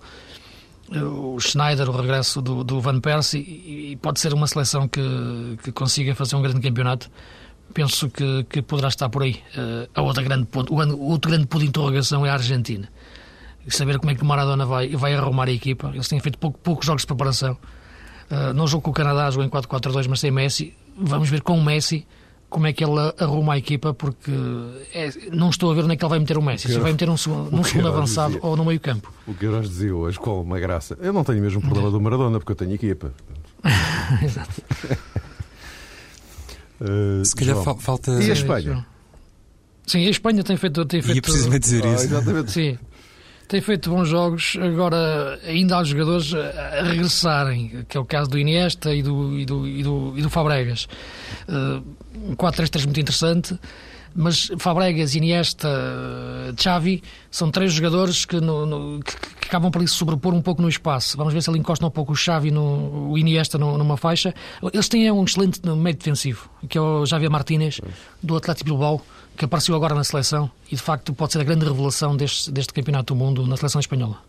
[0.91, 5.01] o Schneider, o regresso do, do Van Persie, e, pode ser uma seleção que,
[5.63, 7.09] que consiga fazer um grande campeonato.
[7.73, 9.41] Penso que, que poderá estar por aí.
[9.57, 12.88] Uh, a outra grande ponto, o outro grande ponto de interrogação é a Argentina.
[13.67, 15.89] Saber como é que o Maradona vai, vai arrumar a equipa.
[15.93, 17.57] Eles têm feito pouco, poucos jogos de preparação.
[18.29, 20.75] Uh, no jogo com o Canadá jogou em 4-4-2, mas sem Messi.
[20.95, 22.05] Vamos ver com o Messi
[22.53, 24.31] como é que ele arruma a equipa, porque
[24.93, 26.67] é, não estou a ver onde é que ele vai meter o Messi.
[26.67, 27.15] Se vai meter um,
[27.51, 29.11] num segundo avançado ou no meio campo.
[29.27, 30.95] O que nós dizia hoje, com uma graça.
[31.01, 33.11] Eu não tenho mesmo problema do Maradona, porque eu tenho equipa.
[34.23, 34.61] Exato.
[36.79, 37.77] uh, Se calhar João.
[37.79, 38.11] falta.
[38.23, 38.85] E a Espanha?
[39.87, 40.85] Sim, a Espanha tem feito.
[40.85, 41.15] Tem feito...
[41.15, 42.03] Ia precisamente dizer ah, isso.
[42.03, 42.51] Exatamente.
[42.51, 42.77] Sim
[43.47, 44.58] tem feito bons jogos.
[44.62, 49.45] Agora, ainda há jogadores a regressarem, que é o caso do Iniesta e do, e
[49.45, 50.88] do, e do, e do Fabregas.
[51.47, 51.84] Uh,
[52.29, 53.60] um 4-3-3 muito interessante.
[54.15, 55.67] Mas Fabregas, Iniesta,
[56.56, 57.01] Xavi
[57.32, 60.69] são três jogadores que, no, no, que, que, acabam por se sobrepor um pouco no
[60.69, 61.17] espaço.
[61.17, 64.34] Vamos ver se ele encosta um pouco o Xavi, no, o Iniesta no, numa faixa.
[64.71, 67.82] Eles têm um excelente meio defensivo, que é o Javier Martínez,
[68.21, 69.01] do Atlético Bilbao
[69.38, 72.74] que apareceu agora na seleção e de facto pode ser a grande revelação deste, deste
[72.74, 74.22] campeonato do mundo na seleção espanhola.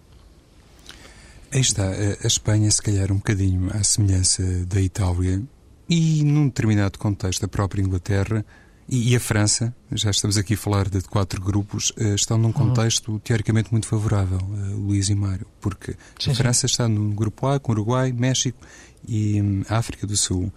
[1.52, 5.40] Aí está, a Espanha, se calhar, um bocadinho à semelhança da Itália
[5.88, 8.44] e, num determinado contexto, a própria Inglaterra
[8.88, 12.52] e, a França, já estamos aqui a falar de quatro grupos, eh, estão num uhum.
[12.52, 13.18] contexto uhum.
[13.18, 16.72] teoricamente muito favorável, uh, Luís e Mário, porque sim, a França sim.
[16.72, 18.58] está no grupo A com Uruguai, México
[19.06, 20.52] e hum, África do Sul.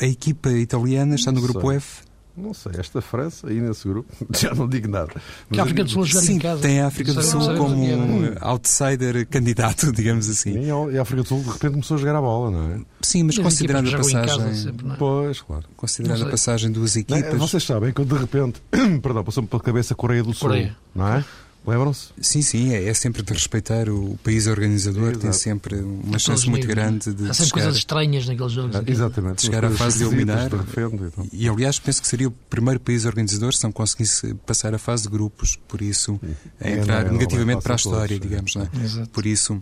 [0.00, 2.02] A equipa italiana está no grupo F
[2.36, 5.12] não sei, esta França aí nesse grupo, já não digo nada.
[5.50, 6.60] Que a África do Sul jogar Sim, em casa.
[6.62, 10.52] tem a África do Sul como um outsider candidato, digamos assim.
[10.52, 12.80] Sim, e a África do Sul de repente começou a jogar a bola, não é?
[13.00, 14.54] Sim, mas considerando a passagem.
[14.54, 14.96] Sempre, é?
[14.96, 15.64] Pois, claro.
[15.76, 17.32] Considerando a passagem duas equipas.
[17.32, 18.60] Não, vocês sabem que de repente,
[19.02, 20.76] perdão, passou-me pela cabeça a Coreia do Sul, Coreia.
[20.94, 21.24] não é?
[21.66, 22.10] Lembram-se?
[22.20, 25.18] Sim, sim, é, é, sempre de respeitar o país organizador, Exato.
[25.18, 27.28] tem sempre uma chance muito grande de.
[27.28, 28.76] Há sempre chegar, coisas estranhas naqueles jogos.
[28.76, 29.38] Ah, exatamente.
[29.38, 30.48] De chegar à fase de eliminar.
[30.48, 31.26] De então.
[31.32, 35.04] E aliás, penso que seria o primeiro país organizador se não conseguisse passar a fase
[35.04, 36.20] de grupos, por isso,
[36.60, 38.84] é, entrar não, é, negativamente para a história, todos, digamos, não é?
[38.84, 39.08] Exato.
[39.10, 39.60] Por isso.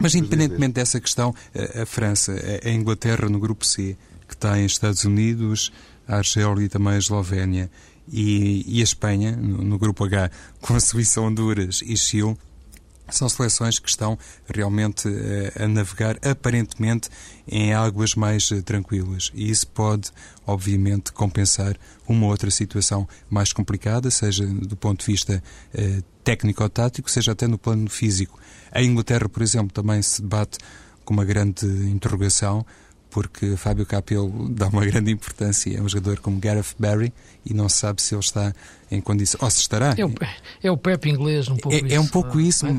[0.00, 3.96] Mas independentemente dessa questão, a, a França, a, a Inglaterra no grupo C,
[4.28, 5.72] que tem Estados Unidos,
[6.08, 7.70] a Argélia e também a Eslovénia
[8.10, 12.36] e, e a Espanha, no, no, grupo H, com a Suíça, Honduras e Chile,
[13.10, 14.18] são seleções que estão
[14.54, 17.08] realmente a, eh, a navegar aparentemente
[17.46, 20.10] em águas mais uh, tranquilas e isso pode,
[20.46, 21.74] obviamente, compensar
[22.06, 25.42] uma outra situação mais complicada, seja do ponto de vista
[26.22, 28.38] técnico ou tático, seja até no plano físico.
[28.70, 30.58] A Inglaterra, por exemplo, também se debate
[31.02, 32.66] com uma grande interrogação
[33.10, 37.12] porque Fábio Capello dá uma grande importância a um jogador como Gareth Barry
[37.44, 38.52] e não se sabe se ele está
[38.90, 39.94] em condição, ou se estará.
[39.96, 40.12] É o,
[40.62, 41.94] é o Pep inglês, um pouco é, isso.
[41.94, 42.66] É um pouco isso.
[42.66, 42.70] É?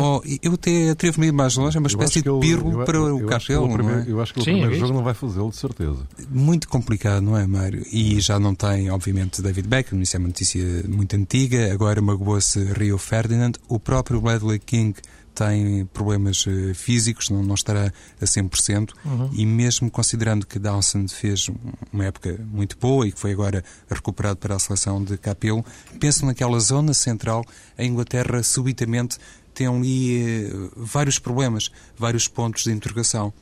[0.00, 3.26] Oh, eu até atrevo-me a ir mais longe, é uma espécie de pirro para o
[3.26, 3.72] Capello.
[3.72, 4.12] Primeiro, é?
[4.12, 5.98] Eu acho que o Sim, primeiro é jogo não vai fazê-lo, de certeza.
[6.30, 7.84] Muito complicado, não é, Mário?
[7.92, 12.62] E já não tem, obviamente, David Beckham, isso é uma notícia muito antiga, agora magoou-se
[12.72, 14.94] Rio Ferdinand, o próprio Bradley King
[15.38, 19.30] tem problemas uh, físicos, não, não estará a 100%, uhum.
[19.32, 21.48] e mesmo considerando que Dawson fez
[21.92, 25.64] uma época muito boa e que foi agora recuperado para a seleção de Capelo,
[26.00, 27.44] penso naquela zona central,
[27.76, 29.16] a Inglaterra subitamente
[29.54, 33.32] tem ali uh, vários problemas, vários pontos de interrogação.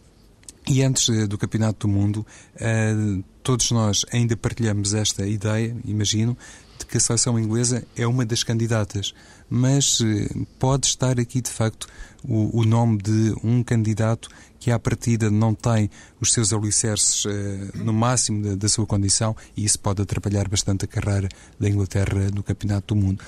[0.68, 2.26] E antes uh, do Campeonato do Mundo,
[3.42, 6.36] todos nós ainda partilhamos esta ideia, imagino,
[6.78, 9.14] de que a seleção inglesa é uma das candidatas
[9.48, 10.28] mas eh,
[10.58, 11.86] pode estar aqui de facto
[12.28, 14.28] o, o nome de um candidato
[14.58, 15.88] que à partida não tem
[16.20, 20.84] os seus alicerces eh, no máximo da, da, sua condição e isso pode atrapalhar bastante
[20.84, 21.28] a carreira
[21.58, 23.22] da Inglaterra no Campeonato do Mundo.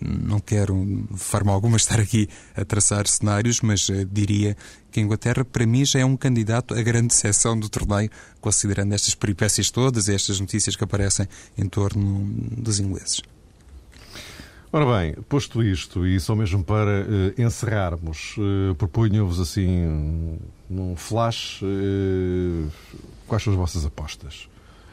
[0.00, 0.74] Não quero,
[1.10, 4.56] de forma alguma, estar aqui a traçar cenários, mas eh, diria
[4.90, 8.94] que a Inglaterra, para mim, já é um candidato à grande seção do torneio, considerando
[8.94, 11.28] estas peripécias todas estas notícias que aparecem
[11.58, 12.24] em torno
[12.56, 13.20] dos ingleses.
[14.70, 21.62] Ora bem, posto isto, e só mesmo para uh, encerrarmos, uh, proponho-vos assim, num flash,
[21.62, 22.70] uh,
[23.26, 24.46] quais são as vossas apostas?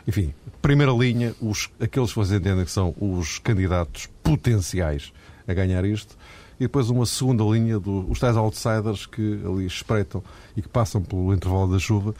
[0.08, 5.12] Enfim, primeira linha, os, aqueles que vocês entendem que são os candidatos potenciais
[5.46, 6.16] a ganhar isto,
[6.58, 10.24] e depois uma segunda linha dos tais outsiders que ali espreitam
[10.56, 12.16] e que passam pelo intervalo da chuva,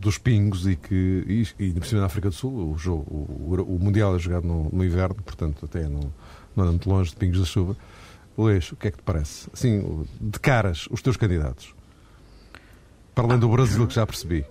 [0.00, 3.76] dos pingos e que, e, e por cima na África do Sul, o, jogo, o,
[3.76, 6.12] o Mundial é jogado no, no inverno, portanto até não
[6.58, 7.76] não anda muito longe de Pingos da Chuva.
[8.36, 9.48] O que é que te parece?
[9.52, 11.74] Assim, de caras, os teus candidatos.
[13.14, 14.44] Para além do Brasil, que já percebi.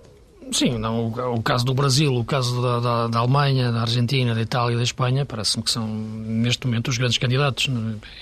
[0.52, 4.34] Sim, não, o, o caso do Brasil, o caso da, da, da Alemanha, da Argentina,
[4.34, 7.70] da Itália e da Espanha, parece-me que são, neste momento, os grandes candidatos.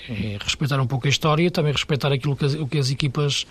[0.08, 2.90] É respeitar um pouco a história e também respeitar aquilo que as, o que as
[2.90, 3.46] equipas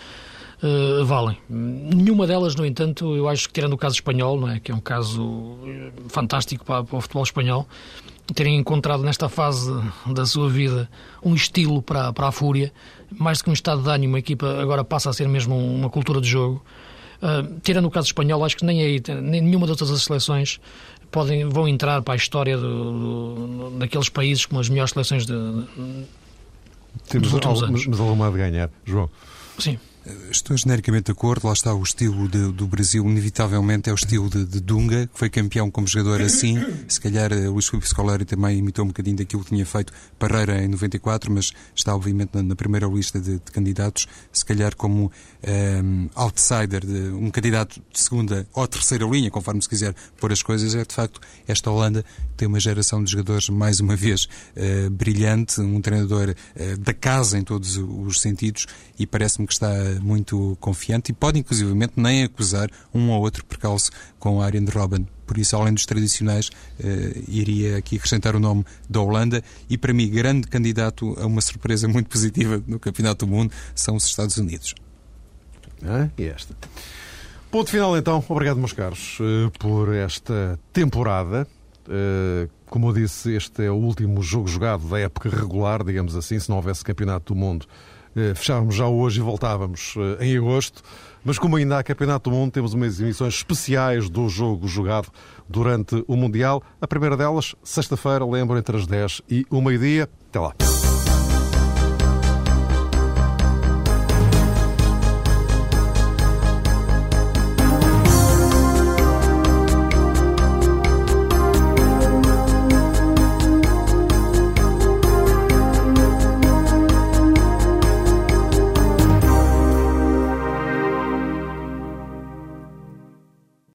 [0.62, 1.38] uh, valem.
[1.50, 4.60] Nenhuma delas, no entanto, eu acho que, tirando o caso espanhol, não é?
[4.60, 7.68] que é um caso eh, fantástico para, para o futebol espanhol,
[8.34, 9.72] terem encontrado nesta fase
[10.08, 10.90] da sua vida
[11.24, 12.72] um estilo para, para a fúria,
[13.12, 15.90] mais do que um estado de ânimo, a equipa agora passa a ser mesmo uma
[15.90, 16.64] cultura de jogo.
[17.18, 20.60] Uh, tirando o caso espanhol, acho que nem, aí, nem nenhuma das outras seleções
[21.12, 25.34] podem, vão entrar para a história do, do, daqueles países como as melhores seleções de,
[25.34, 26.06] de,
[27.10, 27.88] Temos dos últimos anos.
[27.88, 29.10] Mas alguma de ganhar, João.
[29.58, 29.80] Sim.
[30.30, 34.30] Estou genericamente de acordo, lá está o estilo de, do Brasil, inevitavelmente é o estilo
[34.30, 36.64] de, de, Dunga, que foi campeão como jogador assim.
[36.88, 40.64] Se calhar eh, Luís Filipe Scolari também imitou um bocadinho daquilo que tinha feito Parreira
[40.64, 45.12] em 94, mas está obviamente na, na primeira lista de, de, candidatos, se calhar como
[45.46, 50.32] um, ehm, outsider, de, um candidato de segunda ou terceira linha, conforme se quiser pôr
[50.32, 52.04] as coisas, é de facto esta Holanda
[52.36, 57.38] tem uma geração de jogadores, mais uma vez, uh, brilhante, um treinador uh, da casa
[57.38, 58.66] em todos os sentidos
[59.00, 59.70] e parece-me que está
[60.02, 65.08] muito confiante e pode, inclusivamente, nem acusar um ou outro percalço com a Arjen Robben.
[65.26, 69.94] Por isso, além dos tradicionais, uh, iria aqui acrescentar o nome da Holanda e, para
[69.94, 74.38] mim, grande candidato a uma surpresa muito positiva no Campeonato do Mundo são os Estados
[74.38, 74.76] Unidos.
[75.84, 76.56] Ah, e esta?
[77.52, 78.24] Ponto final, então.
[78.28, 79.18] Obrigado, meus caros,
[79.60, 81.48] por esta temporada.
[81.90, 86.40] Eh, como eu disse, este é o último jogo jogado da época regular, digamos assim,
[86.40, 87.66] se não houvesse Campeonato do Mundo.
[88.16, 90.82] Eh, fechávamos já hoje e voltávamos eh, em agosto,
[91.24, 95.10] mas como ainda há Campeonato do Mundo, temos umas emissões especiais do jogo jogado
[95.48, 96.64] durante o Mundial.
[96.82, 100.10] A primeira delas, sexta-feira, lembro, entre as 10 e o meio-dia.
[100.30, 100.54] Até lá.